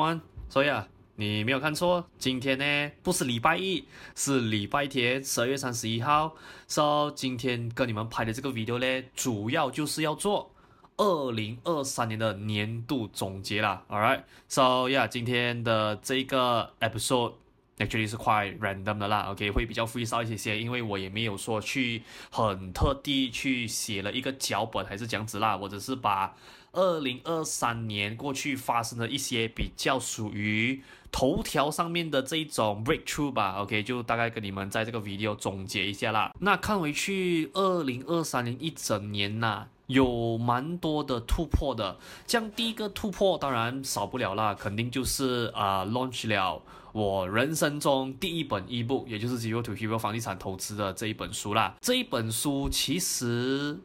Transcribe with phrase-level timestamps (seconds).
[0.00, 6.34] one，所以啊，你没有看错，今天呢不是礼拜一，是礼拜天，十二月三十一号。
[6.66, 10.50] So 今天跟你们拍的这个 video 呢，主要就是要做
[10.96, 13.84] 二零二三年的年度总结啦。
[13.88, 17.34] Alright，So 呀今天的这个 episode
[17.76, 19.26] actually 是 quite random 的啦。
[19.30, 26.34] OK，会比较 free 烧一些些，因为我也没有说去很特地去写了一个脚本还是这样子啦，我只是把。
[26.72, 30.82] 二零二三年过去发生的一些比较属于
[31.12, 36.32] 头条上面的这一种 breakthrough 吧，OK，就大概跟你们在这个 video 总结一下啦。
[36.38, 41.98] 那看回去，二零二三年一整年呐、有蛮多的突破的。
[42.26, 51.74] 这样第一个突破当然少不了啦，肯定就是啊、呃、launch 了我人生中第一本 ebook，也就是 Zero to Hero 房地产投资的这一本书啦。
[51.80, 53.80] 这一本书其实。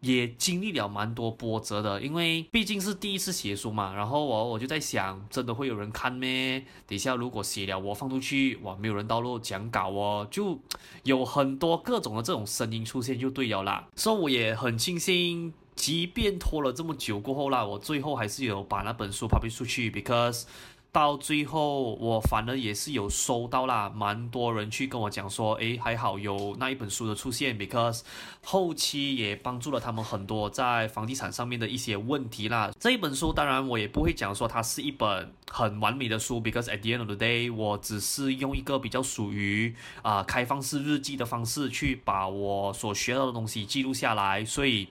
[0.00, 3.94] 也经历了蛮多波折的，因为毕竟是第一次写书嘛。
[3.94, 6.60] 然后我我就在想，真的会有人看咩？
[6.86, 10.58] 等一下如果写了我放出去，哇，没有人到录讲稿哦，就
[11.02, 13.88] 有很多各种的这种声音出现，就对了啦。
[13.96, 20.44] 所以我也很庆幸，即便拖了这么久过后啦，我最后还是有把那本书 publish 出去，because。
[20.90, 28.00] 到最后，我反而也是有收到啦，蛮多人去跟我讲说，诶，还好有那一本书的出现，because
[28.42, 32.72] 后期也帮助了他们很多在房地产上面的一些问题啦。
[32.80, 44.88] 这一本书当然我也不会讲说它是一本很完美的书，because at the end of the day，我只是用一个比较属于啊、开放式日记的方式去把我所学到的东西记录下来，所以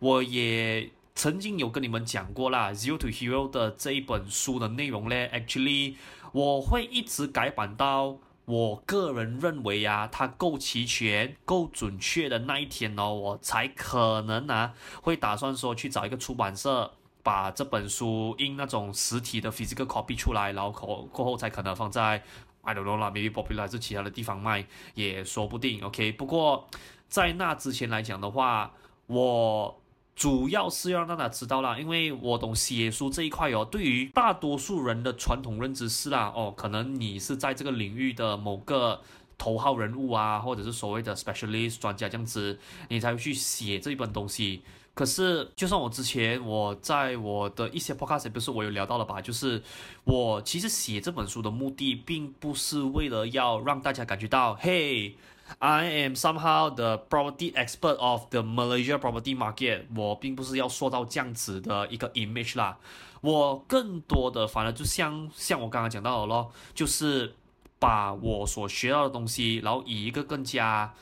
[0.00, 0.90] 我也。
[1.16, 5.94] 曾经有跟你们讲过啦，Zero to Hero 的这一本书的内容呢，actually
[6.30, 22.22] 我会一直改版到我个人认为啊，它够齐全、够准确的那一天哦，我才可能啊会打算说去找一个出版社，把这本书印那种实体的 physical copy 出来，然后过过后才可能放在
[22.60, 25.82] I don't know 啦，maybe popular 还是其他的地方卖也说不定。
[25.82, 26.68] OK，不过
[27.08, 28.72] 在那之前来讲的话，
[29.06, 29.80] 我。
[30.16, 33.62] 主要是要让大家知道啦，因为我懂写书这一块哦。
[33.70, 39.02] 对于大多数人的传统认知是啦，哦，可能你是在这个领域的某个
[39.36, 44.62] 头号人物啊，或者是所谓的 specialist 专家这样子，你才会去写这一本东西。
[44.94, 49.62] 可是，就算我之前我在我的一些 podcast 不是我有聊到了吧，就是
[50.04, 55.14] 我其实写这本书的目的，并不是为了要让大家感觉到，嘿。
[55.58, 59.84] I am somehow the property expert of the Malaysia property market。
[59.94, 62.76] 我并不是要塑造这样子的一个 image 啦，
[63.20, 67.34] 我更多的反而就像像我刚刚讲到的咯，就是
[67.78, 70.92] 把我所学到的东西，然后以一个更加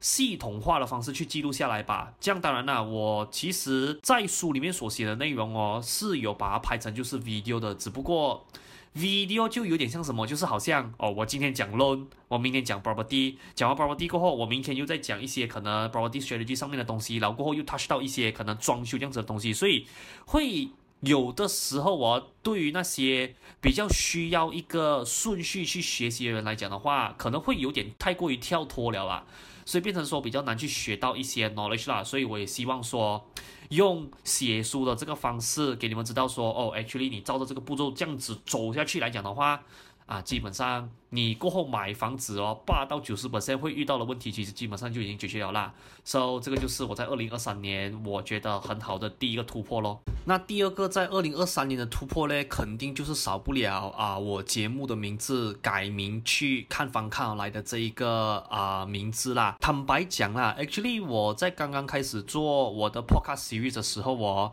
[0.00, 2.12] 系统化的方式去记录下来吧。
[2.20, 8.44] 这样当然啦，我其实在书里面所写的内容哦，是有把它拍成就是 video 的，只不过。
[8.94, 19.86] Video 就有点像什么，就是好像哦，我今天讲 loan，我明天讲 property，讲完 property 过后，我明天又在讲一些可能 property strategy 上面的东西，然后过后又 touch 到一些可能装修这样子的东西，所以
[20.26, 20.68] 会
[21.00, 29.24] 有的时候我对于那些比较需要一个顺序去学习的人来讲的话，可能会有点太过于跳脱了啦，
[29.64, 33.26] 所以变成说比较难去学到一些 knowledge 啦，所以我也希望说。
[33.72, 39.62] 用写书的这个方式给你们知道说，哦，actually 你照着这个步骤这样子走下去来讲的话，
[40.06, 45.72] 啊，基本上你过后买房子哦，八到九十 percent 会遇到的问题，其实基本上就已经解决了啦。
[46.04, 50.00] So 这个就是我在二零二三年我觉得很好的第一个突破咯。
[50.24, 59.56] 那第二个在二零二三年的突破呢，肯定就是少不了啊，我节目的名字改名去看房看来的这一个啊名字啦。
[59.60, 64.52] 坦白讲啦，actually 我在刚刚开始做我的 podcast series 的时候，我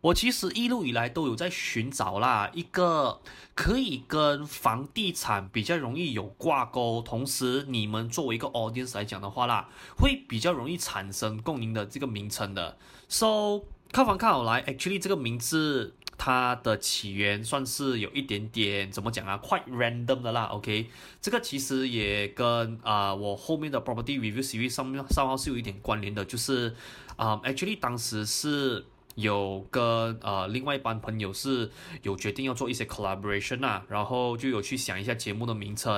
[0.00, 3.20] 我其实一路以来都有在寻找啦一个
[3.56, 12.78] 可以跟房地产比较容易有挂钩，同时你们作为一个 audience 来讲的话啦，会比较容易产生共鸣的这个名称的。
[13.08, 20.44] So 看房看好来，actually 这个名字它的起源算是有一点点怎么讲啊，quite random 的啦。
[20.44, 20.88] OK，
[21.20, 26.76] 这个其实也跟啊、我后面的 property review 上面上号是有一点关联的，就是
[27.16, 28.86] 啊、actually 当时是。
[29.18, 29.82] 有跟
[30.22, 31.68] 呃另外一班朋友是
[32.02, 35.92] 有决定要做一些 collaboration 啊，然后就有去想一下节目的名称，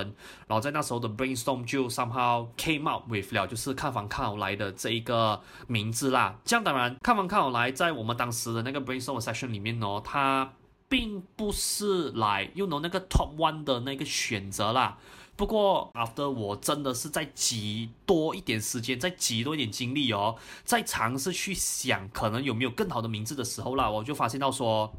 [0.47, 6.39] 然后在那时候的 brainstorm 就 somehow came up with 了，就是看房看好来的这一个名字啦。
[6.45, 10.51] 这样当然，看房看好来在我们当时的那个 brainstorm session 里面哦，它
[10.89, 14.97] 并不是来 you know 那个 top one 的那个选择啦。
[15.41, 24.93] 不过，after 我真的是在挤多一点时间，再挤多一点精力哦，在尝试去想可能有没有更好的名字的时候啦，我就发现到说。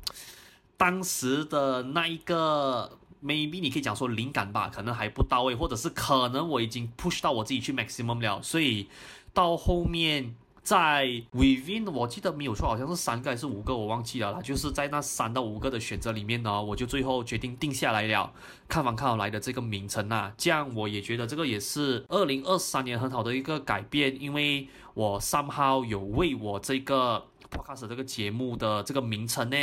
[0.77, 8.87] 当时的那一个 maybe 你可以讲说灵感吧，可能还不到位，或者是可能我已经 push 到我自己去 maximum 了，所以
[9.35, 10.35] 到后面。
[10.63, 14.41] 在 within 我记得没有错，好像是三个还是五个，我忘记了啦。
[14.41, 18.31] 就是在那三到五个的选择里面呢，我就最后决定定下来了，
[18.67, 20.31] 看房看好来的这个名称呐。
[20.37, 29.57] 这样我也觉得这个也是二零二三年很好的一个改变，因为我三号有为我这个 podcast 这个节目的这个名称呢。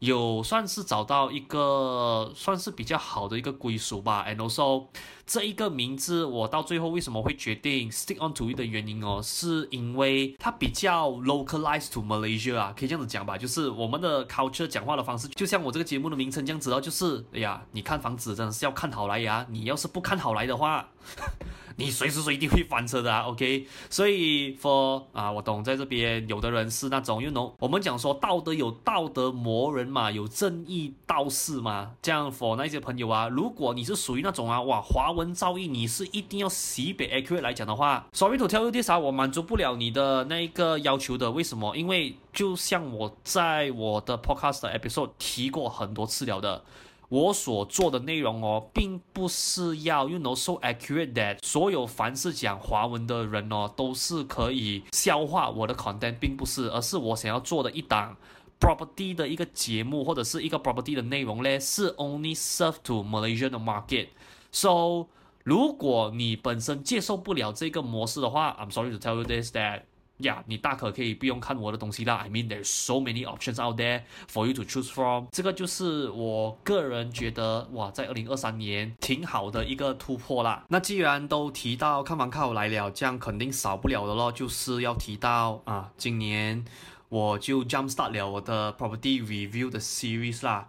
[0.00, 4.86] 有算是找到一个算是比较好的一个归属吧，and also
[5.26, 20.88] 这一个名字我到最后为什么会决定 stick on to it 的原因哦，是因为它比较 localized to Malaysia 啊，可以这样子讲吧，就是我们的 culture 讲话的方式，就像我这个节目的名称这样子哦，就是哎呀，你看房子真的是要看好来呀，你要是不看好来的话。
[21.78, 23.64] 你随时随地会翻车的啊，OK？
[23.88, 41.76] 所以说啊，我懂，在这边有的人是那种，you know，我们讲说道德有道德魔人嘛，有正义道士嘛，这样 for 那些朋友啊，如果你是属于那种啊，哇，华文造诣你是一定要西北 accurate 来讲的话，sorry to tell you this 啊，我满足不了你的那一个要求的，为什么？
[41.76, 46.64] 因为就像我在我的 podcast episode 提过很多次了的。
[47.08, 58.16] 我所做的内容哦，并不是要 you know so accurate that 所有凡是讲华文的人哦，都是可以消化我的 content，并不是，而是我想要做的一档
[58.60, 64.08] property 的一个节目或者是一个 property 的内容嘞，是 only serve to Malaysian market。
[64.52, 65.06] So
[65.44, 69.82] 如果你本身接受不了这个模式的话，I'm sorry to tell you this that。
[70.18, 72.16] 呀你大可可以不用看我的东西啦。
[72.16, 75.26] I mean, there's so many options out there for you to choose from。
[75.30, 80.64] 这个就是我个人觉得哇，在二零二三年挺好的一个突破啦。
[80.68, 86.64] 那既然都提到看房看好来了，这样肯定少不了的咯，就是要提到啊，今年
[87.08, 90.68] 我就 jump start 了我的 property review 的 series 啦。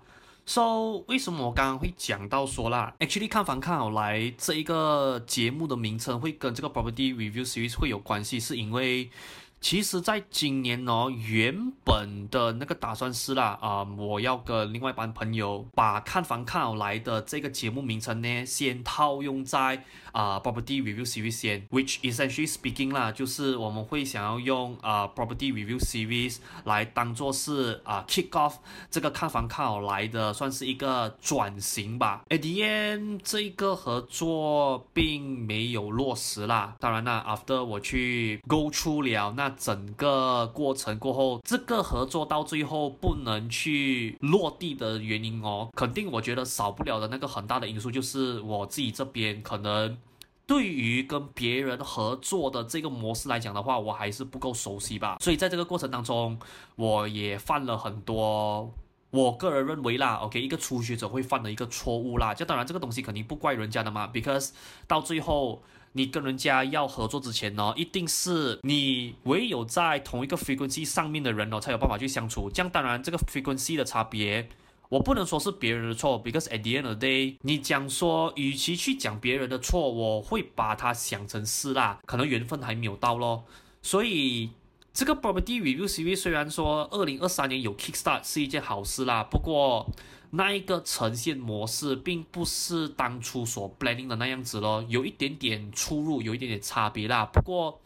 [0.50, 9.12] So 为什么我刚刚会讲到说啦，actually 看房看好来这一个节目的名称会跟这个 property review series 会有关系，是因为。
[9.62, 11.54] 其实，在今年哦，原
[11.84, 28.56] 本的那个打算是啦，啊、我要跟另外一班朋友把看房看好来的这个节目名称呢，先套用在啊、property review series 先，which essentially speaking 啦，就是我们会想要用啊、property review series 来当做是啊、kick off
[28.90, 32.24] 这个看房看好来的，算是一个转型吧。
[32.30, 36.76] At the end，这一个合作并没有落实啦。
[36.80, 39.50] 当然啦，after 我去 go through 了那。
[39.60, 49.98] 整个过程过后，这个合作到最后不能去落地的原因哦，肯定我觉得少不了的那个很大的因素就是我自己这边可能
[50.50, 55.18] 对于跟别人合作的这个模式来讲的话，我还是不够熟悉吧。
[55.22, 56.40] 所以在这个过程当中，
[56.76, 58.74] 我也犯了很多
[59.12, 62.34] 我个人认为啦，OK，一个初学者会犯的一个错误啦。
[62.34, 64.50] 就当然这个东西肯定不怪人家的嘛，because
[64.88, 65.62] 到最后。
[65.94, 72.48] 你跟人家要合作之前呢，一定是你唯有在同一个 frequency 上面的人哦，才有办法去相处。
[72.48, 74.48] 这样当然，这个 frequency 的差别，
[74.90, 83.46] 我不能说是别人的错，because at the end of the day，你讲说，与其去讲别人的错，我会把它想成是啦，可能缘分还没有到咯。
[83.82, 84.50] 所以
[84.94, 89.90] 这个 property review series 虽然说二零二三年有 kickstart 是一件好事啦，不过。
[90.32, 97.26] 那一个呈现模式并不是当初所 planning 的那样子咯，有一点点出入，有一点点差别啦。
[97.26, 97.82] 不过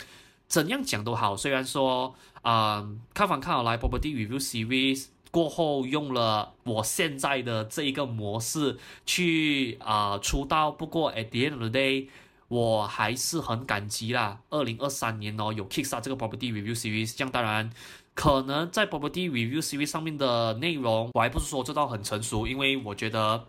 [0.50, 12.08] 怎样讲都好，虽然说，嗯，看房看好来 property review series 过后用了我现在的这一个模式去啊、出道，不过 at the end of the day，
[12.50, 14.42] 我还是很感激啦。
[14.52, 17.72] 二零二三年哦，有 kickstart 这个 property review series，这样当然。
[18.14, 23.48] 可能在 property review series 上面的内容，我还不是说做到很成熟，因为我觉得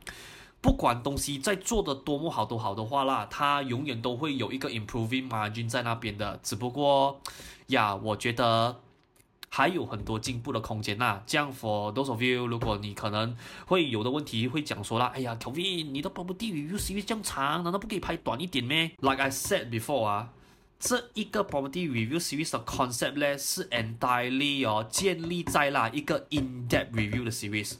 [0.62, 6.40] 不管东西在做的多么好都好的话啦，它永远都会有一个 improving margin 在那边的。
[6.42, 7.20] 只不过
[7.66, 8.80] 呀，我觉得
[9.56, 11.22] 还有很多进步的空间呐。
[11.24, 20.30] 这样 for those of you，如果你可能会有的问题会讲说啦，哎呀，Kevin，你的 property review series 这样长，难道不可以拍短一点咩？Like I said before 啊。
[20.80, 27.74] 这一个 property review series 的 concept 呢，是 entirely 哦建立在啦一个 in-depth review 的 series，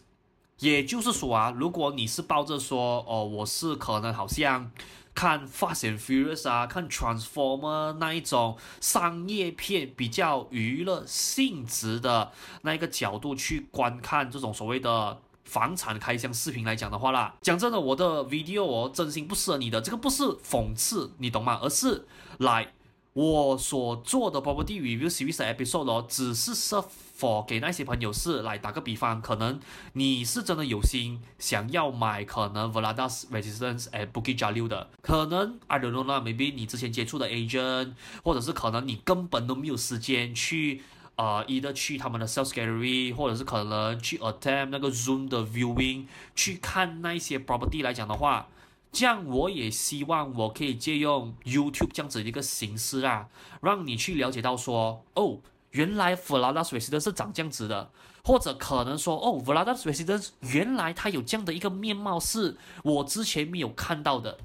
[0.61, 4.71] 也就是说啊，如果你是抱着说哦，我是可能好像
[5.15, 21.59] 看 Fast and Furious 啊，看 Transformer 那一种商业片比较娱乐性质的那一个角度去观看这种所谓的房产开箱视频来讲的话啦，讲真的，我的 video 哦真心不适合你的，这个不是讽刺，你懂吗？
[21.63, 22.07] 而是
[22.39, 22.73] 来。
[23.13, 26.87] 我所做的 property review series episode 哦，只是 serve
[27.19, 29.61] for，给那些朋友是来打个比方，可能
[29.93, 37.93] 你是真的有心想要买，可能 Valadas Resistance 哎 Bukit Jalil 的，可能 I don't know 啦，maybe 你之前接触的 agent，
[38.23, 40.83] 或者是可能你根本都没有时间去
[41.17, 48.49] 啊一的、uh, 去他们的 sales gallery，或者是可能去 attend 那个 zoom 的 viewing，去看那些 property 来讲的话，
[48.91, 53.29] 这样我也希望我可以借用 YouTube 这样子一个形式啊，
[53.61, 55.39] 让你去了解到说，哦。
[55.75, 57.91] 原来 Vlada's Residence 是长这样子的，
[58.25, 64.39] 或者可能说，哦，Vlada's Residence 原来它有这样的一个面貌是我之前没有看到的。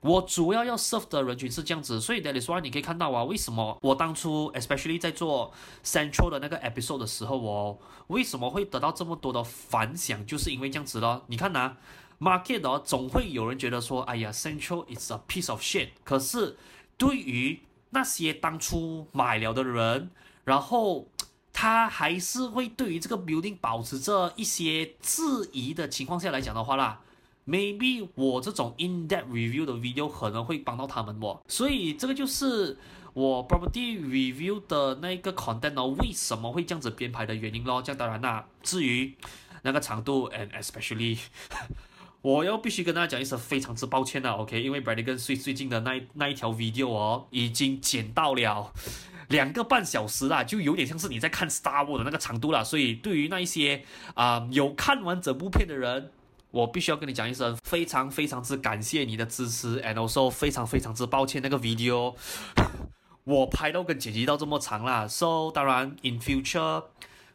[0.00, 5.50] 我主要要 serve 的人群是这样子，所以 that is why 你可以看到啊，为什么我当初 especially 在做
[5.82, 11.22] Central 的那个 episode 的时候，哦为什么会得到这么多的反响，就是因为这样子咯。
[11.28, 11.76] 你看呐、
[12.20, 15.88] Market 哦，总会有人觉得说，哎呀，Central is a piece of shit。
[16.04, 16.58] 可是，
[16.98, 20.10] 对于那些当初买了的人，
[20.44, 21.08] 然后
[21.52, 25.22] 他还是会对于这个 building 保持着一些质
[25.52, 27.00] 疑的情况下来讲的话啦
[27.46, 31.40] ，maybe 我这种 in-depth review 的 video 可能会帮到他们哦。
[31.48, 32.76] 所以这个就是
[33.12, 37.80] 我 property review 的那个 content 哦，为什么会这样子编排的原因咯。
[37.80, 39.14] 这样当然啦，至于
[39.62, 41.18] 那个长度，and especially。
[42.22, 44.62] 我要必须跟大家讲一声非常之抱歉了，OK？
[44.62, 48.72] 因为 Brady 跟 Swiss 最近的那那一条 video 哦，已经剪到了
[49.28, 52.62] 两个半小时啦，就有点像是你在看 Star Wars 的那个长度啦。
[52.62, 53.82] 所以对于那一些
[54.14, 56.10] 啊、有看完整部片的人，
[56.50, 62.14] 我必须要跟你讲一声非常非常之感谢你的支持，and also 非常非常之抱歉那个 video
[63.24, 65.08] 我拍到跟剪辑到这么长啦。
[65.08, 66.84] So 当然 in future。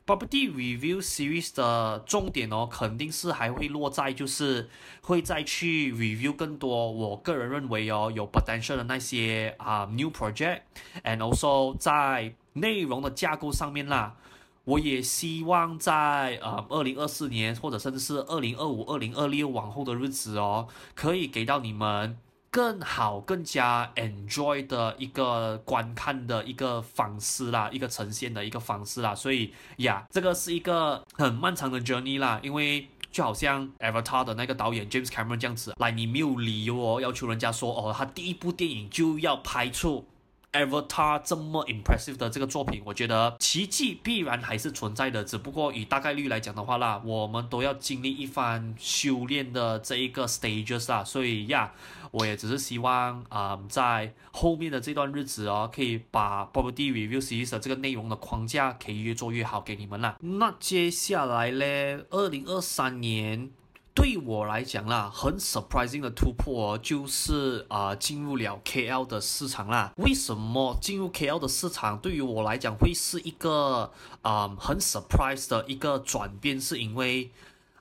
[0.10, 4.68] Property Review Series 的重点哦，肯定是还会落在就是
[5.04, 14.16] 会再去 review 更多，我个人认为哦有 potential 的那些啊、new project，and also 在内容的架构上面啦，
[14.64, 22.18] 我也希望在呃二零二四年或者甚至是二零二五、二零二六往后的日子哦，可以给到你们。
[22.52, 40.06] 更好、更加 enjoy 的一个观看的一个方式啦，一个呈现的一个方式啦，所以呀，这个是一个很漫长的 journey 啦，因为就好像 Avatar 的那个导演 James Cameron 这样子，来，你没有理由哦要求人家说哦，他第一部电影就要拍出。
[40.52, 51.72] Avatar 这么 impressive 的这个作品，我觉得奇迹必然还是存在的，只不过以大概率来讲的话啦，我们都要经历一番修炼的这一个 stages 啊，所以呀，
[52.12, 60.18] 我也只是希望啊、在后面的这段日子哦，可以把 property review series 的这个内容的框架可以越做越好给你们啦。
[60.22, 61.66] 那接下来呢，
[62.10, 63.52] 二零二三年。
[64.00, 69.92] 对我来讲啦，很 surprising 的突破就是啊、进入了 KL 的市场啦。
[69.98, 73.92] 为什么进入 KL 的市场对于我来讲会是一个
[74.22, 76.60] 啊、很 surprise 的一个转变？
[76.60, 77.30] 是因为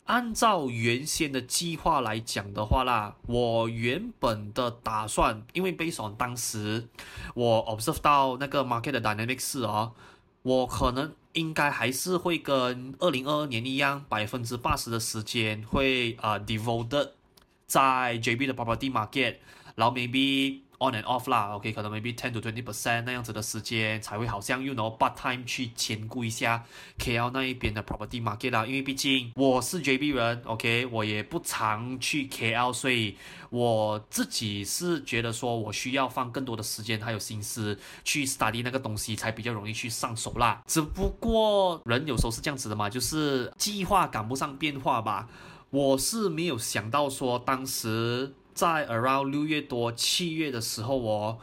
[0.07, 6.89] 按照原先的计划来讲的话啦，我原本的打算，因为 based on 当时
[7.35, 9.93] 我 observe 到那个 market 的 dynamics 哦，
[10.43, 11.13] 我可能。
[11.35, 17.11] 应该还是会跟二零二二年一样，百分之八十的时间会啊、devoted
[17.65, 19.37] 在 JB 的 property market，
[19.77, 25.45] 然后 maybe on and off 啦，OK，可能 maybe ten to twenty percent 那样子的时间才会好像 you know part time
[25.45, 26.65] 去兼顾一下
[26.99, 33.17] KL 那一边的 property market 啦，因为毕竟我是 JB 人，OK，我也不常去 KL，所以。
[33.51, 40.63] 我自己是觉得说，我需要放更多的时间还有心思去 study 那个东西，才比较容易去上手啦。
[40.67, 45.31] 只不过人有时候是这样子的嘛，就是计划赶不上变化吧。
[45.71, 51.39] 我是没有想到说，当时在 around 六月多七月的时候，我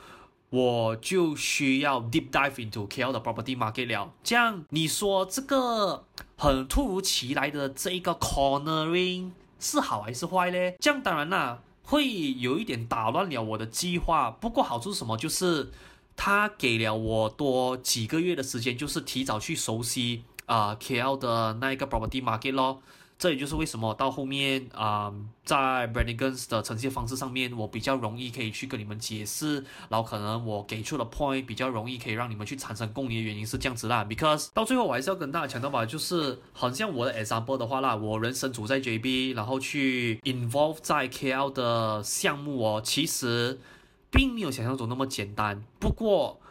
[0.50, 4.12] 我就需要 deep dive into KL 的 property market 了。
[4.22, 6.04] 这样你说这个
[6.36, 9.32] 很突如其来的这一个 cornering
[9.62, 10.58] 是好还是坏呢？
[10.82, 11.62] 这样当然啦。
[11.84, 15.16] 会有一点打乱了我的计划，不过好处是什么？
[15.16, 15.72] 就是
[16.18, 22.82] 他给了我多几个月的时间，就是提早去熟悉啊、KL 的那一个 property market 咯。
[23.18, 25.12] 这也就是为什么到后面啊、
[25.46, 34.04] 在 Brannigan's 的呈现方式上面，我比较容易可以去跟你们解释，然后可能我给出的 point 比较容易可以让你们去产生共鸣的原因是这样子啦。
[34.04, 43.62] Because 到最后我还是要跟大家强调吧，就是好像我的 example 的话啦，我人身处在 JB，然后去 involve 在 KL 的项目哦，其实
[44.12, 45.64] 并没有想象中那么简单。
[45.80, 46.42] 不过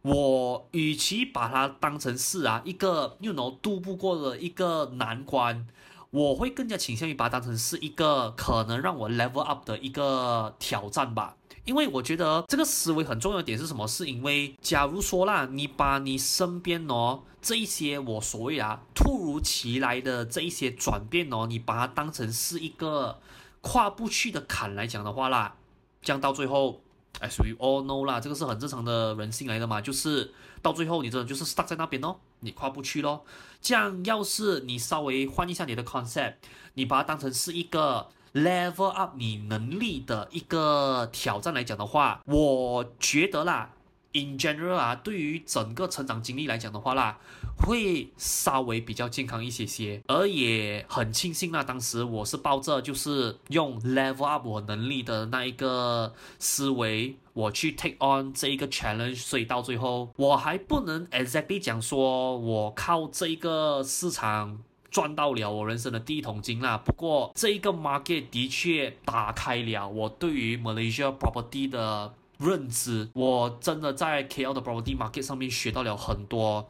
[0.00, 5.66] 我与其把它当成是啊一个 you know 渡不过的一个难关。
[6.14, 13.84] 我会更加倾向于把它当成是一个可能让我 level up 的一个挑战吧，因为我觉得这个思维很重要的点是什么？
[13.88, 23.18] 是因为假如说啦，你把你身边哦这一些我所谓啊突如其来的这一些转变哦，你把它当成是一个
[23.60, 25.56] 跨不去的坎来讲的话啦，
[26.00, 26.80] 这样到最后，
[27.18, 32.14] 哎，属于 all no 啦，这个是很正常的人性来的嘛，就是到最后你真的就是 stuck 在那边哦，
[32.44, 33.24] 你跨不去咯。
[33.60, 36.34] 这样要是你稍微换一下你的 concept，
[36.74, 38.08] 你把它当成是一个。
[38.34, 43.70] level up 你能力的一个挑战来讲的话，我觉得啦
[44.12, 47.20] ，in general 啊，对于整个成长经历来讲的话啦，
[47.58, 64.60] 会稍微比较健康一些些，而也很庆幸啦，当时我是抱着就是用 level up 我能力的那一个思维，我去 take on 这一个 challenge，所以到最后我还不能 exactly 讲说我靠这一个市场。
[64.90, 66.78] 赚到了我人生的第一桶金啦！
[66.78, 73.08] 不过这一个 market 的确打开了我对于 Malaysia property 的认知。
[73.12, 76.68] 我真的在 KL 的 property market 上面学到了很多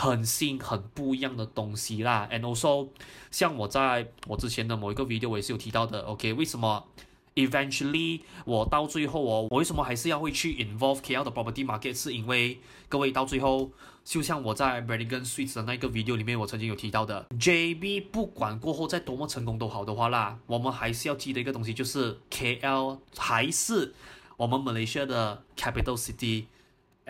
[0.00, 2.26] 很新、很不一样的东西啦。
[2.32, 2.88] And also，
[3.30, 6.00] 像我在我之前的某一个 video 我也是有提到的。
[6.06, 6.86] OK，为什么
[7.34, 11.94] eventually 我到最后哦，我为什么还是要会去 involve KL 的 property market？
[11.94, 13.70] 是因为各位到最后。
[14.02, 23.94] 就像我在 Brannigan Suites 的那个 video 里面，我曾经有提到的，JB 不管过后再多么成功都好的话啦，我们还是要记得一个东西，就是 KL 还是
[24.38, 26.46] 我们 Malaysia 的 capital city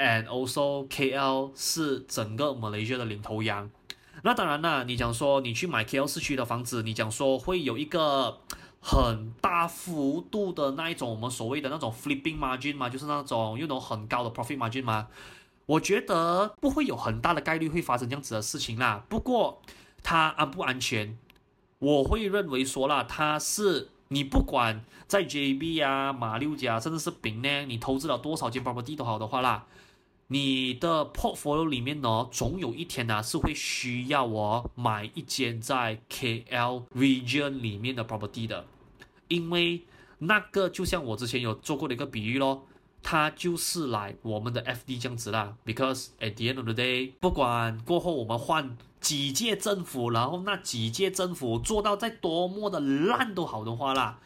[0.00, 3.70] And also KL 是整个 Malaysia 的领头羊。
[4.22, 8.38] 那当然啦，你讲说你去买 KL 市区的房子，你讲说会有一个
[8.80, 12.88] 很大幅度的那一种我们所谓的那种 flipping margin 吗？
[12.88, 15.08] 就是那种有那种很高的 profit margin 吗？
[15.66, 19.04] 我觉得不会有很大的概率会发生这样子的事情啦。
[19.08, 19.60] 不过
[20.02, 21.18] 它安不安全，
[21.78, 29.66] 我会认为说啦，它是你不管在 JB 啊、马六甲，甚至是槟呢，你投资了多少间 property 都好的话啦，
[30.32, 38.64] 你的 portfolio 里面呢，总有一天呢、啊、是会需要我买一间在 KL region 里面的 property 的，
[39.26, 39.82] 因为
[40.18, 42.66] 那个就像我之前有做过的一个比喻咯。
[43.02, 54.18] 它就是来我们的 FD 这样子啦，because at the end of the day，不管过后我们换几届政府，然后那几届政府做到再多么的烂都好的话啦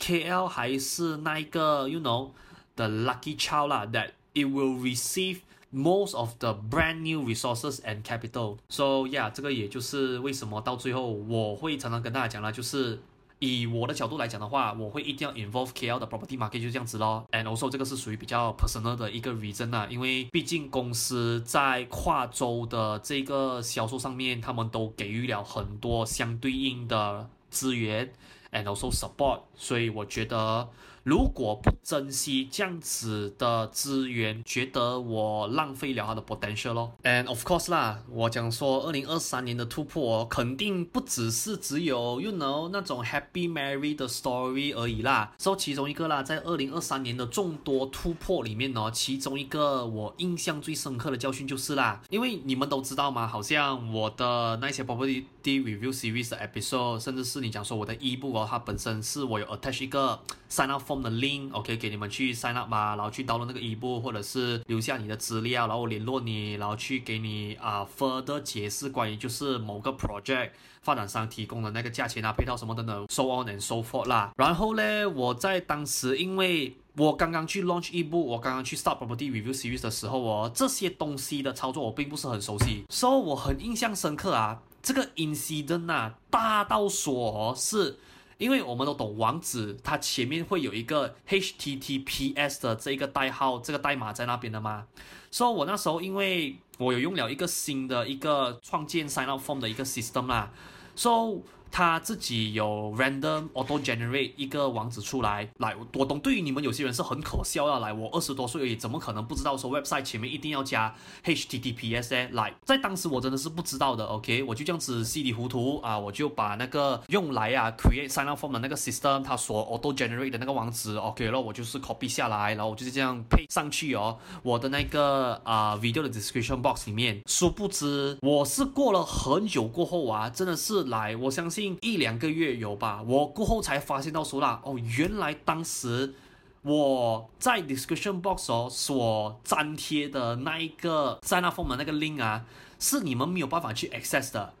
[0.00, 5.38] ，KL 还是那一个，you know，the lucky child 啦，that it will receive
[5.70, 8.58] most of the brand new resources and capital。
[8.68, 13.00] So yeah，这个也就是为什么到最后我会常常跟大家讲啦，就是。
[13.40, 17.24] 以我的角度来讲的话，我会一定要 involve KL 的 property market 就这样子咯。
[17.30, 28.12] And also 这个是属于比较 personal 的一个 reason 啊，因为毕竟公司在跨州的这个销售上面，他们都给予了很多相对应的资源
[28.50, 30.68] ，and also support，所以我觉得。
[31.04, 36.92] 如果不珍惜这样子的资源，觉得我浪费了它的 potential 咯。
[37.02, 45.32] And of course 啦，我讲说二零二三年的突破肯定不只是只有 you know 那种 happy married 的 story 而已啦。
[45.38, 55.24] 说其中一个啦，在二零二三年的众多突破里面呢，其中一个我印象最深刻的教训就是啦，因为你们都知道嘛，好像我的那些宝贝
[55.60, 60.98] review series 的 episode，甚至是你讲说我的 ebook 哦，它本身是我有 attach 一个 sign up form。
[60.98, 70.50] 的 link，OK，给你们去 sign up 嘛，然后去 download 那个 ebook，或者是留下你的资料，然后联络你，然后去给你啊、uh, further 解释关于就是某个 project
[70.82, 74.32] 发展商提供的那个价钱啊、配套什么等等，so on and so forth 啦。
[74.36, 84.60] 然后呢，我在当时因为我刚刚去 launch ebook，我刚刚去 start property review series 的时候哦，这些东西的操作我并不是很熟悉，所以我很印象深刻啊。
[84.82, 87.98] 这个 incident 啊，大到说是。
[88.38, 94.86] 因为我们都懂网址，它前面会有一个 HTTPS 的这一个代号，这个代码在那边的嘛。
[95.28, 100.52] 所以，我那时候因为我有用了一个新的一个创建 sign up form 的一个 system 啦，
[100.94, 106.18] 所他自己有 random auto generate 一个网址出来，来，我懂。
[106.20, 112.28] 对于你们有些人是很可笑的，来，我二十多岁而已，怎么可能不知道说 website 前面一定要加 HTTPS 呢？
[112.32, 126.86] 来，在当时我真的是不知道的，OK，我就这样子稀里糊涂啊，我就把那个用来啊 create sign up form 的那个 system，它所 auto generate 的那个网址，OK，然后我就是 copy 下来，然后我就是这样配上去哦，我的那个啊 video 的 description box
[126.86, 127.22] 里面。
[127.26, 131.57] 殊不知，我是过了很久过后啊，真的是来，我相信。
[131.58, 136.14] 近一两个月有吧，我过后才发现到说啦，哦，原来当时
[136.62, 142.44] 我在 description box 哦所粘贴的那一个 sign up form 的那个 link 啊，
[142.78, 144.54] 是你们没有办法去 access 的。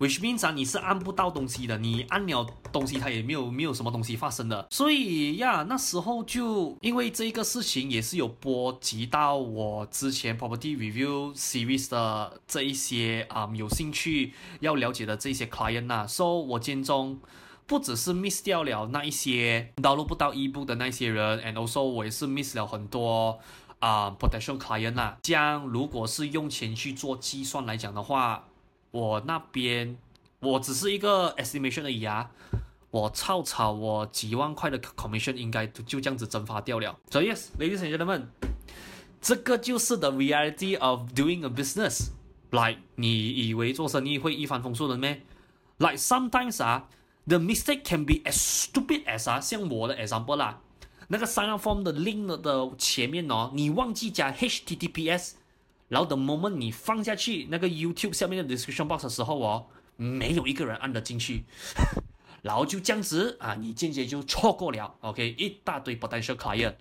[0.00, 4.66] Which means 啊，你是按不到东西的，你按了东西，它也没有没有什么东西发生的。
[4.70, 17.20] 所以呀，那时候就因为这个事情也是有波及到我之前 property review series 的这一些啊、有兴趣要了解的这些 client 呐、啊，所以我间中
[17.66, 23.38] 不只是 miss 掉了那一些 download 不到 ebook 的那些人，and also 我也是 miss 了很多
[23.78, 25.18] 啊、potential client、啊。
[25.22, 28.46] 这样如果是用钱去做计算来讲的话，
[28.90, 29.96] 我那边，
[30.40, 32.30] 我只是一个 estimation 而已啊，
[32.90, 36.98] 我操操，我几万块的 commission 应该就就这样子蒸发掉了。
[37.10, 38.26] So yes, ladies and gentlemen，
[39.20, 42.08] 这个就是 the reality of doing a business。
[42.50, 45.22] Like，你以为做生意会一帆风顺的咩
[45.78, 46.88] ？Like sometimes 啊
[47.26, 50.60] ，the mistake can be as stupid as 啊，像我的 example 啦，
[51.06, 55.34] 那个 sign up form 的 link 的前面哦，你忘记加 HTTPS。
[55.90, 61.42] 然后等 moment 你放下去那个 YouTube 下面的 description box 的时候哦，没有一个人按得进去，
[62.42, 66.76] 然后就这样子啊，你间接就错过了，OK，一大堆 potential client，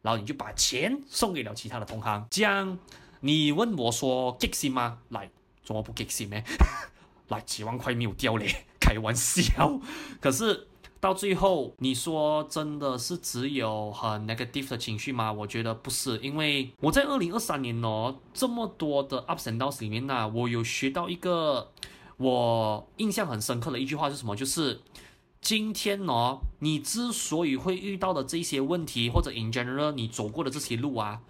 [0.00, 2.78] 然后你就把钱送给了其他的同行，这样
[3.20, 4.98] 你问我说激心吗？
[5.10, 5.30] 来，
[5.62, 6.42] 怎么不激心呢？
[7.28, 9.78] 来几万块没有掉嘞，开玩笑，
[10.20, 10.66] 可是。
[11.04, 15.30] 到最后，你说真的是只有很 negative 的情绪吗？
[15.30, 21.70] 我觉得不是，因为我在二零二三年哦，这么多的 ups and downs 里面呢、我有学到一个
[22.16, 24.34] 我印象很深刻的一句话是什么？
[24.34, 24.80] 就是
[25.42, 31.20] 今天哦，你之所以会遇到的这些问题，或者 in general 你走过的这些路啊，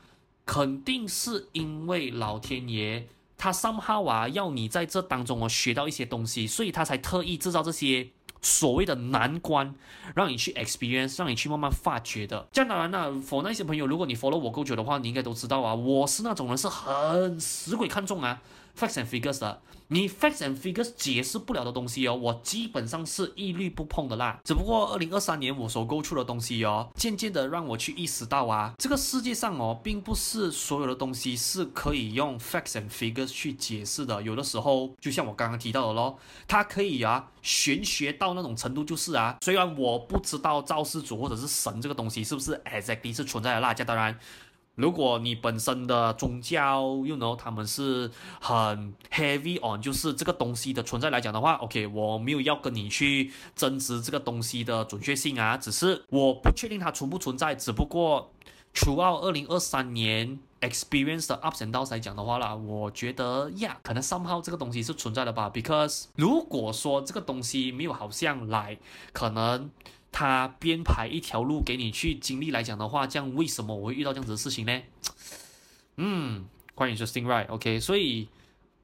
[0.46, 8.10] 肯定是因为老天爷他 somehow 啊要你在这当中哦学到一些东西，所以他才特意制造这些。
[8.44, 9.74] 所谓的难关，
[10.14, 12.46] 让你去 experience，让你去慢慢发掘的。
[12.52, 18.42] 这样当然了，for 那些朋友，如果你 follow 我够久的话，你应该都知道啊，我是那种人是很死鬼看重啊。
[18.76, 24.40] Facts and figures 的，你 facts and figures 解释不了的东西哦，我基本上是一律不碰的啦。
[24.42, 34.20] 只不过二零二三年我所勾出的东西哦，渐渐的让我去意识到啊，这个世界上哦，并不是所有的东西是可以用 facts and figures 去解释的。
[34.22, 44.18] 有的时候，就像我刚刚提到的咯，它可以啊玄学到那种程度，就是啊，虽然我不知道造世主或者是神这个东西是不是 exactly 是存在的啦，这当然。
[44.76, 48.10] 如果你本身的宗教，you know，他们是
[48.40, 58.32] 很 heavy on，就是这个东西的存在来讲的话，OK，我没有要跟你去争执这个东西的准确性啊，只是我不确定它存不存在，只不过
[58.74, 68.76] ，throughout 二零二三年 experience 的 ups and downs 来讲的话啦，我觉得呀，可能 somehow 这个东西是存在的吧，because 如果说这个东西没有好像来，
[69.12, 69.70] 可能。
[70.16, 74.80] 他编排一条路给你去经历来讲的话，这样为什么我会遇到这样子的事情呢？
[75.98, 76.44] 嗯
[76.76, 77.48] ，quite interesting, right?
[77.48, 78.28] OK，所以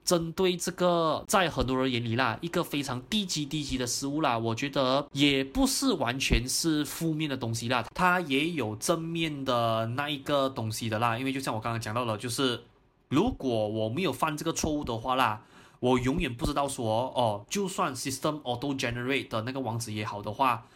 [0.04, 11.16] 针对这个，在很多人眼里啦，一个非常低级低级的失误啦，我觉得也不是完全是负面的东西啦，它也有正面的那一个东西的啦。
[11.16, 12.60] 因为就像我刚刚讲到了，就是
[13.08, 15.42] 如果我没有犯这个错误的话啦，
[15.78, 20.66] 我永远不知道说哦，就算 system auto generate 的那个网址也好的话。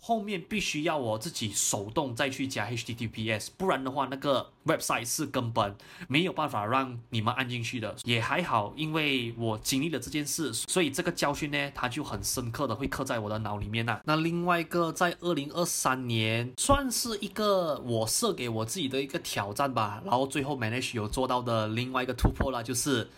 [0.00, 5.74] 后面必须要我自己手动再去加 HTTPS，不然的话，那个 website 是根本
[6.06, 7.96] 没有办法让你们按进去的。
[8.04, 14.00] 也还好，因为我经历了这件事，所以这个教训呢，它就很深刻的会刻在我的脑里面呐、啊。
[14.04, 23.08] 那另外一个，在二零二三年算是一个我设给我自己的一个挑战吧，然后最后 manage 有做到的另外一个突破啦，就是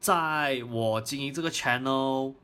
[0.00, 2.34] 在我经营这个 channel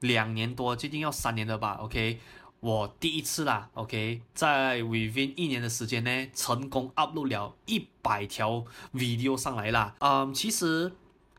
[0.00, 2.18] 两年多，接近要三年了吧，OK。
[2.60, 9.94] 我第一次啦，OK，在 within 一年的时间呢，成功 upload 了一百条 video 上来啦。
[10.00, 10.92] 嗯，其实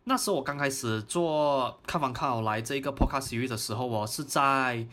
[0.06, 4.88] 那时候我刚开始做看房看好来这个 podcast 域的时候，我是在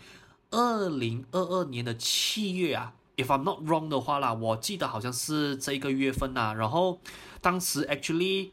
[0.50, 6.52] 二零二二年的七月啊，if I'm not wrong 的话啦，我记得好像是这个月份呐。
[6.52, 7.00] 然后
[7.40, 8.50] 当时 actually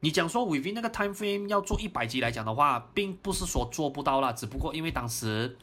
[0.00, 5.58] 你讲说 within 那个 time frame 要做一百集来讲的话，并不是说做不到啦，只不过因为当时。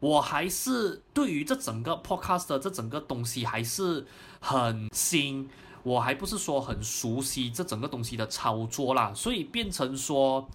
[0.00, 4.06] 我还是对于这整个 podcast 的这整个东西还是
[4.40, 5.48] 很新，
[5.82, 10.48] 我还不是说很熟悉这整个东西的操作啦，所以变成说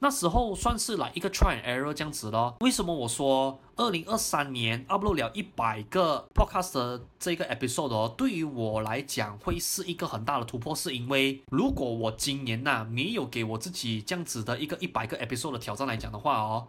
[0.00, 2.56] 那时候算是来一个 try and error 这样子咯。
[2.60, 16.66] 为什么我说二零二三年 upload 了一百个 podcast 的这个 episode 哦，对于我来讲会是一个很大的突破，是因为如果我今年呐没有给我自己这样子的一个一百个 episode 的挑战来讲的话哦。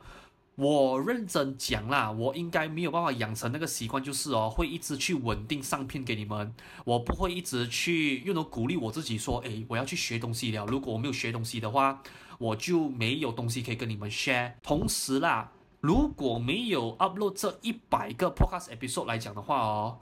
[0.55, 6.53] 我认真讲啦，我应该没有办法养成那个习惯，就是哦，会一直去稳定上片给你们。
[6.83, 10.65] 我不会一直去用来鼓励我自己说，诶，我要去学东西了。
[10.65, 12.03] 如果我没有学东西的话，
[12.37, 14.53] 我就没有东西可以跟你们 share。
[14.61, 19.99] 同时啦，如果没有 upload 这一百个 podcast episode 来讲的话哦，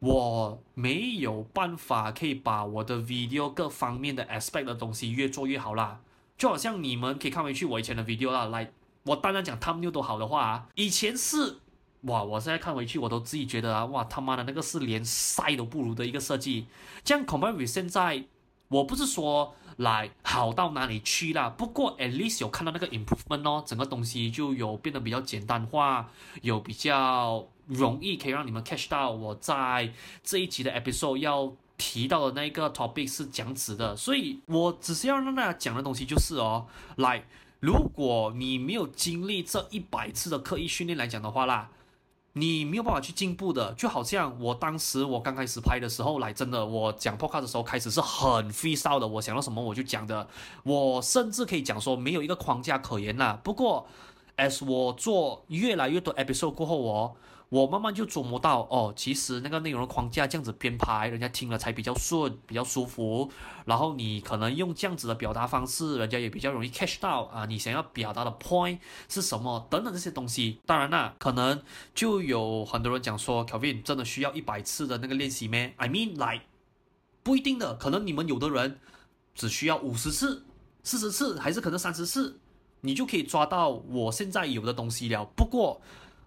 [0.00, 6.02] 我没有办法可以把我的 video 各方面的 aspect 的东西越做越好啦。
[6.36, 8.70] 就好像你们可以看回去我以前的 video 啦，来。
[9.04, 11.58] 我当然讲 thumbnail 都好的话啊，以前是
[12.02, 16.66] 哇，我现在看回去我都自己觉得啊，哇他妈的那个是连赛都不如的一个设计。
[17.02, 18.24] 这样 compare with 现在，
[18.68, 26.10] 我不是说来好到哪里去啦，不过 at least 有看到那个 improvement 哦，整个东西就有变得比较简单化，
[26.42, 37.24] 有比较容易可以让你们 catch 到我在这一集的 episode 要提到的那个 topic 是讲纸的，所以我只是要让大家讲的东西就是哦，来。
[37.60, 41.68] 如果你没有经历这一百次的刻意训练来讲的话啦，
[42.32, 43.72] 你没有办法去进步的。
[43.74, 50.26] 就好像我当时我刚开始拍的时候来，真的我讲 podcast 的时候开始是很 freestyle 的，我想到什么我就讲的，
[50.62, 53.38] 我甚至可以讲说没有一个框架可言啦。
[53.44, 53.86] 不过
[54.36, 57.16] ，as 我做越来越多 episode 过后，我。
[57.50, 63.28] 我慢慢就琢磨到，哦，其实那个内容的框架这样子编排，人家听了才比较顺，比较舒服。
[63.64, 70.60] 然后你可能用这样子的表达方式，人家也比较容易 catch 到啊，你想要表达的 point 是什么等等这些东西。
[70.64, 71.60] 当然啦，可能
[71.92, 76.44] 就有很多人讲说，Kevin 真的需要一百次的那个练习咩？I mean like
[77.24, 78.78] 不一定的，可能你们有的人
[79.34, 80.44] 只需要五十次、
[80.84, 82.38] 四十次，还是可能三十次，
[82.82, 85.24] 你就可以抓到我现在有的东西了。
[85.34, 85.80] 不过。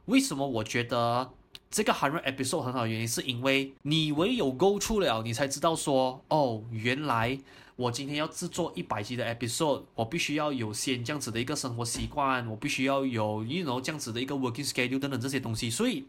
[0.05, 1.31] 为什么我觉得
[1.71, 7.39] 这个 hundred episode 很好的原因，是因为你唯有 go 出了，你才知道说，哦，原来
[7.75, 15.69] 我今天要制作一百集的 episode，我必须要有先这样子的一个生活习惯，我必须要有 you know 这样子的一个 working schedule 等等这些东西。
[15.69, 16.05] 所以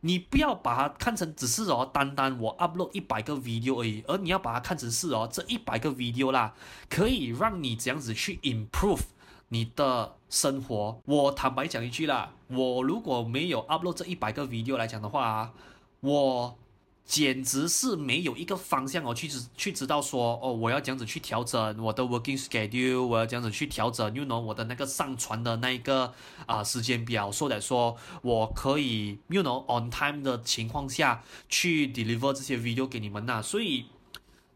[0.00, 6.54] 你不要把它看成只是哦，单单我 upload 一百个 video 而已，而你要把它看成是哦，这一百个 video 啦，
[6.88, 9.00] 可以让你这样子去 improve。
[9.48, 15.52] 你的生活，我坦白讲一句啦，我如果没有 upload 这一百个 video 来讲的话啊，
[16.00, 16.58] 我
[17.04, 26.12] 简直是没有一个方向哦，去知去知道说哦，我要这样子去调整我的 working schedule，我要这样子去调整，you know 我的那个上传的那一个
[26.46, 33.84] 啊、时间表，说来说我可以，you know on time 的情况下去 deliver 这些 video 给你们呐，所以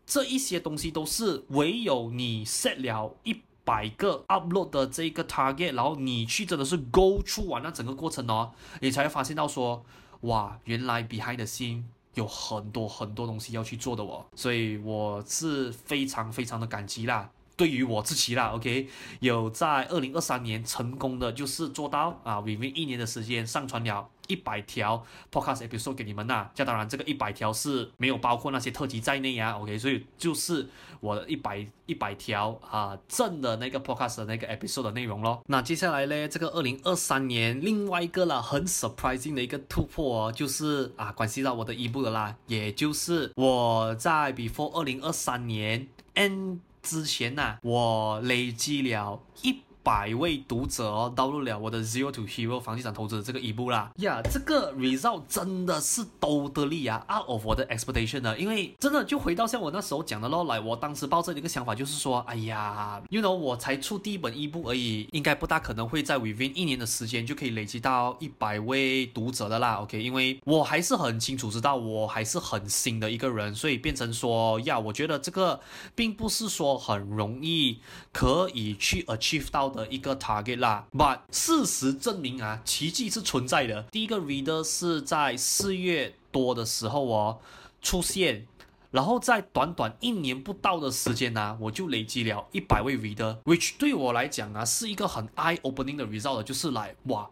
[0.07, 3.43] 这一些东西都是唯有你 set 了一。
[3.69, 8.51] 百个 upload 的这个 target，然后你去真的是 go to 完那整个过程哦，
[8.81, 9.85] 你才会发现到说，
[10.23, 11.83] 哇，原来 behind the scene
[12.15, 17.29] 有很多很多东西要去做的哦，所以我是非常非常的感激啦。
[17.59, 18.89] 对于我自己啦，OK，
[19.21, 26.49] 有在二零二三年成功的就是做到啊，within 一年的时间上传了一百条 podcast episode 给你们呐。
[26.55, 30.69] 这当然这个一百条是没有包括那些特辑在内呀，OK，所以就是
[31.01, 35.43] 我的一百一百条啊正的那个 podcast 的那个 episode 的内容咯。
[35.47, 53.91] 那接下来呢，这个二零二三年另外一个啦很 surprising 的一个突破，哦就是啊关系到我的 ebook 的啦，也就是我在 before 二零二三年 end 之前呐、我累积了一百位读者哦，导入了我的 Zero to Hero 房地产投资这个一步啦。
[53.97, 58.39] 呀、这个 result 真的是都得力啊，out of 我的 expectation 呢。
[58.39, 69.77] 因为真的就回到像我那时候讲的咯，来，我当时抱着一个想法就是说，哎呀，you know，我才出第一本一步而已，应该不大可能会在 within 一年的时间就可以累积到一百位读者的啦。
[69.77, 75.59] OK，因为我还是很清楚知道我还是很新的一个人，所以变成说，呀，我觉得这个
[75.95, 77.79] 并不是说很容易
[78.13, 79.78] 可以去 achieve 到的。
[79.79, 83.83] 的一个 target 啦，but 事实证明啊，奇迹是存在的。
[83.91, 87.39] 第一个 reader 是在四月多的时候哦
[87.81, 88.47] 出现，
[88.91, 97.31] 然后在短短一年不到的时间呢、我就累积了一百位 reader，which 对我来讲啊是一个很 eye opening 的 result，就是来哇，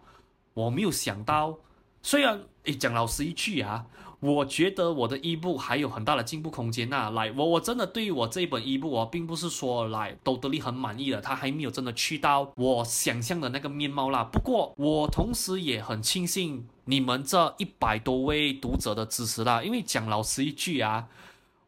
[0.55, 1.59] 我没有想到，
[2.03, 3.87] 虽然诶讲老实一句啊。
[4.21, 14.25] 我觉得我的 ebook 还有很大的进步空间呐，来，我我真的对于我这一本 ebook 我并不是说来都得力很满意的，他还没有真的去到我想象的那个面貌啦。
[14.25, 21.09] 不过我同时也很庆幸你们这一百多位读者的支持啦，因为讲老实一句啊，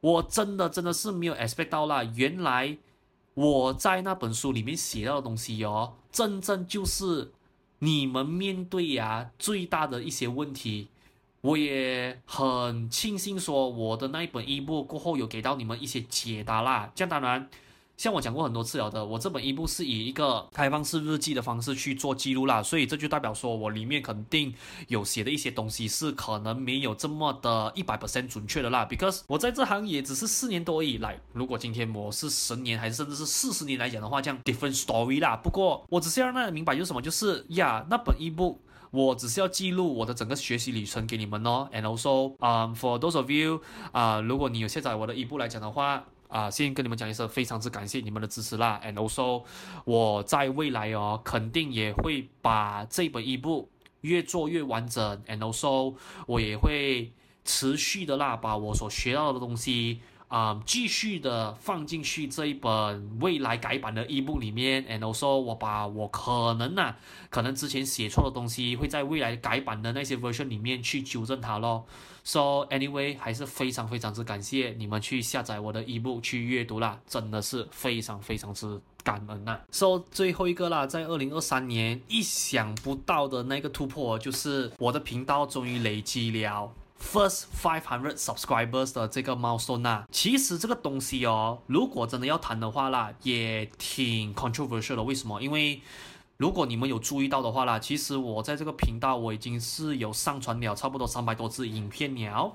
[0.00, 2.78] 我真的真的是没有 expect 到啦，原来
[3.34, 7.30] 我在那本书里面写到的东西哦，真正就是
[7.80, 10.88] 你们面对呀最大的一些问题。
[11.40, 16.90] 我也很庆幸说我的那一本 ebook 过后有给到你们一些解答啦。
[16.94, 17.48] 这样当然，
[17.96, 24.54] 像我讲过很多次了的，我这本 ebook 是以一个开放式日记的方式去做记录啦，所以这就代表说我里面肯定
[24.86, 35.36] 有写的一些东西是可能没有这么的一百 percent 准确的啦，because 我在这行也只是四年多以来，如果今天我是十年还是甚至是四十年来讲的话，这样 different story 啦。
[35.36, 38.56] 不过我只是要让大家明白就是什么，就是呀，那本 ebook
[38.90, 43.60] 我只是要记录我的整个学习旅程给你们哦，and also，嗯、um,，for those of you，
[43.92, 46.04] 啊、如果你有下载我的一部来讲的话。
[46.28, 48.78] 啊，先跟你们讲一声，非常之感谢你们的支持啦。
[48.84, 49.44] And also，
[49.86, 53.68] 我在未来哦，肯定也会把这本 ebook
[54.02, 55.02] 越做越完整。
[55.26, 55.94] And also，
[56.26, 57.14] 我也会
[57.46, 64.84] 持续的啦，把我所学到的东西啊、继续的放进去这一本未来改版的 ebook 里面。
[64.86, 66.96] And also，我把我可能呐、啊，
[67.30, 71.86] 可能之前写错的东西，会在未来改版的那些 version 里面去纠正它咯。
[72.24, 79.58] So anyway，还是非常非常之感谢你们去下载我的易布去阅读啦，真的是非常非常之感恩呐。
[79.70, 90.06] So 最后一个啦，在二零二三年意想不到的那个突破，就是我的频道终于累积了 first five hundred subscribers 的这个 milestone 啦。
[90.10, 95.02] 其实这个东西哦，如果真的要谈的话啦，也挺 controversial 的。
[95.02, 95.40] 为什么？
[95.40, 95.80] 因为
[96.36, 102.52] 如果你们有注意到的话啦，其实我在这个频道我已经是有上传了差不多三百多支影片了。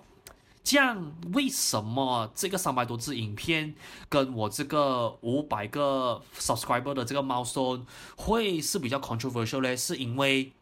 [0.64, 3.76] 这样为什么这个三百多支影片
[4.08, 7.82] 跟我这个五百个 subscriber 的这个 milestone
[8.16, 9.76] 会是比较 controversial 呢？
[9.76, 10.54] 是因为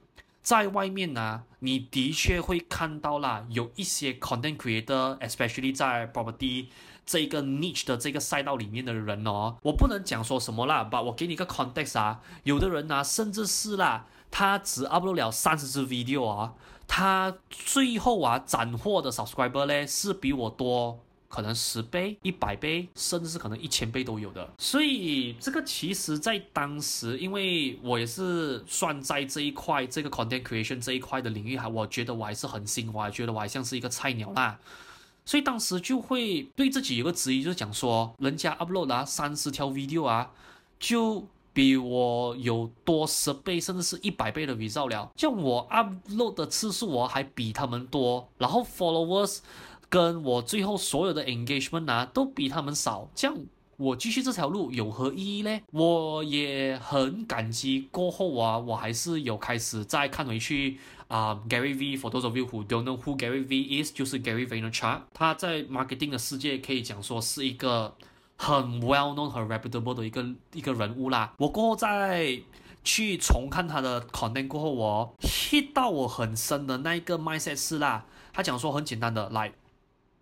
[0.42, 6.68] 在外面呢、你的确会看到啦，有一些 content creator，especially 在 property。
[7.04, 16.54] 这个 niche 的这个赛道里面的人哦，我不能讲说什么啦，把我给你个 context 啊，有的人呢、甚至是啦，他只 upload 了三十支 video 啊，
[16.88, 21.00] 他最后啊斩获的 subscriber 呢，是比我多
[21.32, 24.48] 可能十倍、一百倍，甚至是可能一千倍都有的。
[24.58, 34.60] 所以这个其实在当时，因为我也是算在这一块这个 content creation 这一块的领域，还我觉得我还是很新，我还觉得我还像是一个菜鸟啦。
[35.24, 40.32] 所以当时就会对自己有个质疑，就是讲说，人家 upload 了三十条 video 啊，
[40.80, 45.12] 就比我有多十倍，甚至是一百倍的 result 了。
[45.16, 49.40] 像我 upload 的次数，我还比他们多，然后 followers
[49.92, 53.12] 跟我最后所有的 engagement 啊，都比他们少。
[53.14, 53.38] 这样
[53.76, 55.60] 我继续这条路有何意义呢？
[55.72, 60.80] 我也很感激过后啊，我还是有开始再看回去。
[61.08, 67.94] 啊、，Gary V，for those of you who don't know who Gary V is，就是 Gary Vaynerchuk，他在 marketing 的世界可以讲说是一个
[68.38, 71.34] 很 well known、很 reputable 的一个一个人物啦。
[71.38, 72.40] 我过后再
[72.86, 79.52] 去重看他的 content 过后，我 hit 到我很深的那一个 mindset 是啦，他讲说很简单的来。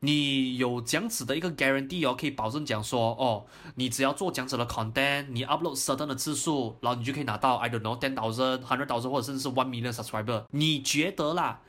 [0.01, 9.49] 你有这样子的一个 guarantee 哦，可以保证讲说哦，你只要做这样子的 content，你 upload certain 的次数，然后你就可以拿到 I don't know ten thousand, hundred thousand 或者甚至是
[9.49, 10.45] one million subscriber。
[10.51, 11.59] 你觉得啦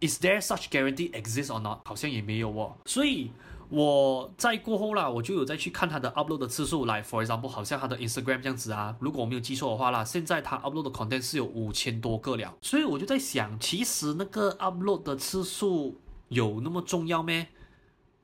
[0.00, 1.78] ，is there such guarantee exist or not？
[1.84, 2.76] 好像也没有哦。
[2.84, 3.30] 所以
[3.70, 12.54] 我在过后啦，我就有再去看他的 upload 的次数，来 for example，好像他的 Instagram 这样子啊，如果我没有记错的话啦，现在他 upload 的 content 是有五千多个了。
[12.60, 15.96] 所以我就在想，其实那个 upload 的次数
[16.28, 17.48] 有那么重要咩？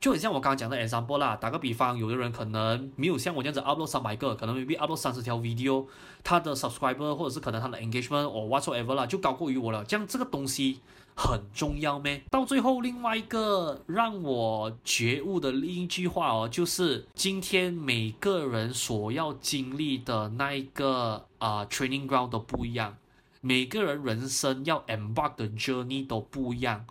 [0.05, 5.87] 就很像我刚刚讲的 example 啦，打个比方，有的人可能没有像我这样子 upload 三百个，可能 maybe upload 三十条 video，
[6.23, 9.83] 他的 subscriber 或者是可能他的 engagement or whatsoever 啦，就高过于我了。
[9.83, 10.81] 这样这个东西
[11.17, 12.23] 很重要咩？
[12.31, 22.99] 到最后，另外一个让我觉悟的另一句话哦，就是今天每个人所要经历的那一个啊、training ground 都不一样，
[23.40, 26.85] 每个人人生要 embark 的 journey 都不一样。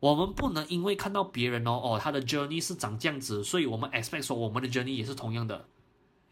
[0.00, 5.66] 我们不能因为看到别人哦哦，他的 journey 是长这样子，所以我们 expect 说我们的 journey 也是同样的。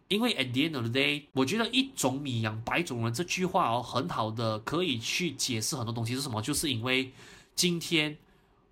[0.09, 7.13] 因为 at the end of the day，我觉得一种米养百种人这句话哦，很好的可以去解释很多东西是什么，就是因为
[7.57, 8.17] 今天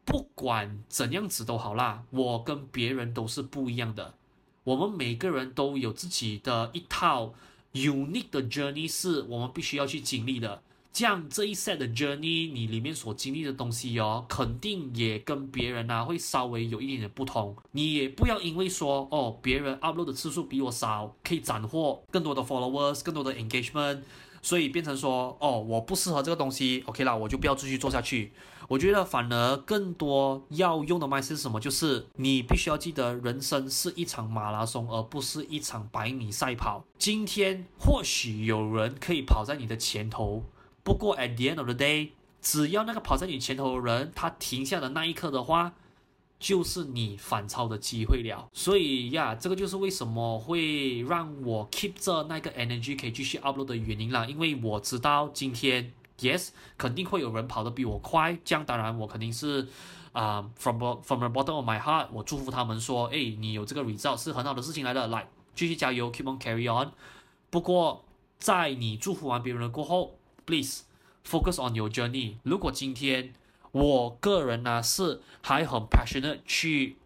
[0.05, 4.15] 不管怎样子都好啦，我跟别人都是不一样的，
[4.63, 7.35] 我们每个人都有自己的一套
[7.73, 10.63] unique 的 journey，是我们必须要去经历的。
[10.95, 17.57] 这样这一 set 的 journey，你里面所经历的东西哦，肯定也跟别人啊会稍微有一点点不同。
[17.73, 24.03] 你也不要因为说哦，别人 upload 的次数比我少，可以斩获更多的 followers，更多的 engagement，
[24.41, 28.31] 所以变成说哦，我不适合这个东西，OK 啦，我就不要继续做下去。
[28.69, 31.59] 我觉得反而更多要用的 mindset 是什么？
[31.59, 36.85] 就是你必须要记得，人生是一场马拉松，而不是一场百米赛跑。
[36.97, 40.45] 今天或许有人可以跑在你的前头。
[40.85, 42.11] 不过，at the end of the day，
[42.41, 45.73] 只要那个跑在你前头的人他停下的那一刻的话，
[46.39, 48.49] 就是你反超的机会了。
[48.53, 54.27] 所以呀，这个就是为什么会让我 keep 着那个 energy 可以继续 upload 的原因啦。
[54.27, 59.67] 因为我知道今天 yes 肯定会有人跑得比我快，这样当然我肯定是
[60.13, 65.27] 啊、from from the bottom of my heart，我祝福他们说，哎，你有这个 result 是很好的事情来的，来
[65.57, 66.93] 继续加油，keep on carry on。
[67.51, 68.05] 不过
[68.39, 70.17] 在你祝福完别人了过后
[70.47, 70.83] ，please
[71.27, 72.37] focus on your journey。
[72.43, 73.33] 如果今天
[73.73, 76.97] 我个人呢是还很 passionate 去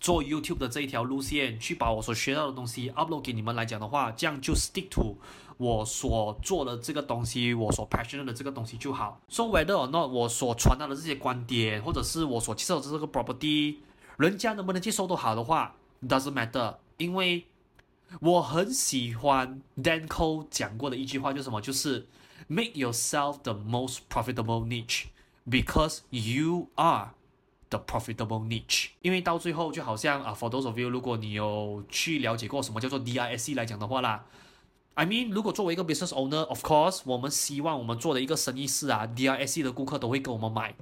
[0.00, 5.16] 做 YouTube 的这一条路线，去把我所学到的东西 upload 给你们来讲的话，这样就 stick to
[5.56, 9.20] 我所做的这个东西，我所 passionate 的这个东西就好。
[9.28, 13.76] So whether or not 我所传达的这些观点，或者是我所介绍的这个 property，
[14.16, 16.76] 人家能不能接受都好的话，doesn't matter。
[16.96, 17.46] 因为
[18.20, 21.60] 我很喜欢 Danco 讲过的一句话，就是什么？
[21.60, 22.06] 就是
[22.48, 25.06] make yourself the most profitable niche。
[25.46, 27.10] Because you are
[27.68, 34.24] the profitable niche，因为到最后就好像啊，for those of you，如果你有去了解过什么叫做 DISC 来讲的话啦
[34.94, 40.74] ，I mean，如果作为一个 business owner，of course，我们希望我们做的一个生意是啊，DISC 的顾客都会跟我们买。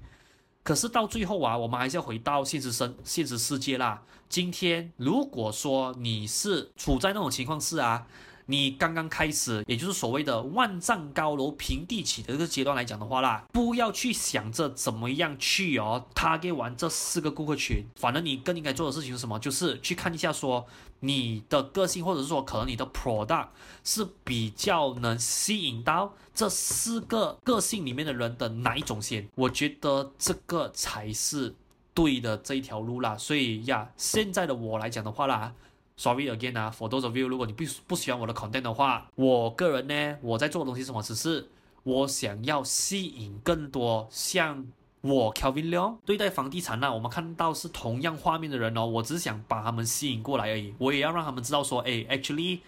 [0.63, 4.05] 可是到最后啊，我们还是要回到现实生现实世界啦。
[4.29, 8.07] 今天如果说你是处在那种情况是啊。
[8.53, 19.39] 你刚刚开始，也就是所谓的万丈高楼平地起的这个阶段来讲的话啦，不要去想着怎么样去哦，target 完这四个顾客群，反正你更应该做的事情是什么？
[19.39, 20.67] 就是去看一下说
[21.01, 23.49] 你的个性，或者是说可能你的 product
[23.83, 29.27] 是比较能吸引到这四个个性里面的人的哪一种先？
[29.35, 31.55] 我觉得这个才是
[31.95, 33.17] 对的这一条路啦。
[33.17, 35.55] 所以呀，现在的我来讲的话啦。
[35.97, 41.03] Sorry again 啊，for those of you，如果你不不喜欢我的 content 的话，我个人呢，我在做的东西是什么？
[41.03, 41.49] 只是
[41.84, 44.66] 我想要吸引更多像
[45.03, 50.74] 我 Kelvin Leong 对待房地产呢，我们看到是同样画面的人哦，我只想把他们吸引过来而已。
[50.78, 52.61] 我也要让他们知道说，哎，actually，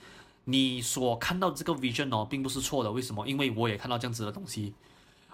[0.44, 2.92] 你所看到这个 vision 哦，并不是错的。
[2.92, 3.26] 为什么？
[3.26, 4.74] 因为我也看到这样子的东西，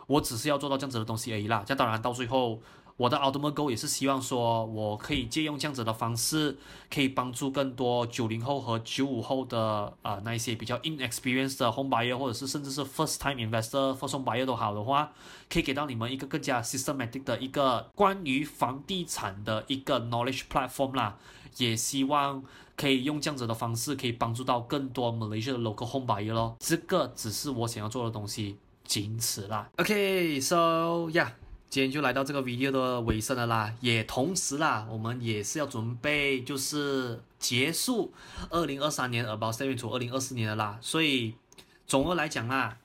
[0.07, 1.65] 我只是要做到这样子的东西而已啦。
[1.67, 2.61] 这当然到最后。
[3.01, 6.59] 我的 ultimate goal 也是希望说，我可以借用这样子的方式，
[6.93, 15.11] 可以帮助更多九零后和九五后的啊、那一些比较 inexperienced 的 home buyer，或者是甚至是 first time investor、first home buyer 都好的话，
[15.49, 21.17] 可以给到你们一个更加 systematic 的一个关于房地产的一个 knowledge platform 啦。
[21.57, 22.43] 也希望
[22.77, 26.55] 可以用这样子的方式，可以帮助到更多 Malaysia 的 local home buyer 咯。
[26.61, 29.71] 这个只是我想要做的东西，仅此啦。
[29.79, 31.40] OK，so yeah。
[31.71, 38.13] 今天就来到这个 video 的尾声了啦，也同时啦，我们也是要准备就是结束
[38.51, 41.35] 二零二三年 About Step Into 二零二四年的啦，所以
[41.87, 42.79] 总的来讲啦，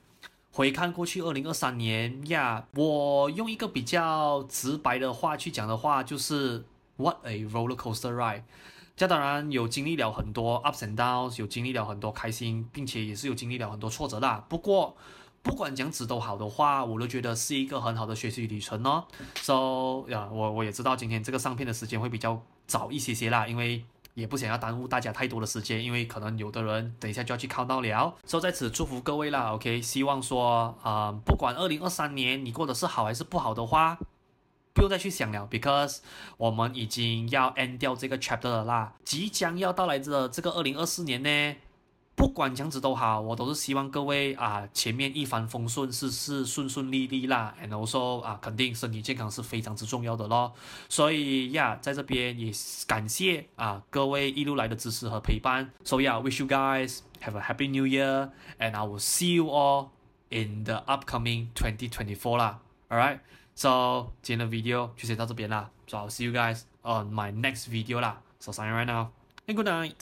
[0.52, 6.64] 回看过去二零二三年呀我用一个比较直白的话去讲的话，就是
[6.94, 8.42] What a roller coaster ride！
[8.96, 14.44] 这当然有经历了很多 ups and downs，有经历了很多开心，并且也是有经历了很多挫折啦。
[14.48, 14.96] 不过，
[15.46, 19.04] 不管讲子都好的话，我都觉得是一个很好的学习旅程哦。
[19.36, 23.84] So 呀，我我也知道今天这个上片的时间会比较早一些些啦，因为
[24.14, 28.12] 也不想要耽误大家太多的时间，因为可能有的人等一下就要去考到了。
[28.26, 33.96] So 在此祝福各位啦，OK，希望说啊、不管二零二三年你过得是好还是不好的话，
[34.74, 35.98] 不用再去想了，because
[36.38, 41.56] 我们已经要 end 掉这个 chapter 了啦，即将要到来的这个二零二四年呢。
[42.16, 47.54] 不管这样子都好，我都是希望各位啊，前面一帆风顺，事事顺顺利利啦。
[47.62, 50.54] And also 啊，肯定身体健康是非常之重要的咯。
[50.88, 52.50] 所以呀，在这边也
[52.86, 55.70] 感谢啊各位一路来的支持和陪伴。
[55.84, 59.90] So yeah, wish you guys have a happy new year, and I will see you all
[60.30, 62.60] in the upcoming 2024啦。
[62.88, 63.18] Alright,
[63.54, 65.70] so 今天的 video 就先到这边啦。
[65.86, 68.22] So I'll see you guys on my next video 啦。
[68.40, 69.08] So sign right now,
[69.46, 69.92] and good night.